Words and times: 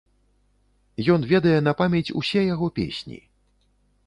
Ён 1.15 1.27
ведае 1.33 1.53
на 1.67 1.75
памяць 1.83 2.13
усе 2.23 2.41
яго 2.53 2.67
песні. 2.81 3.23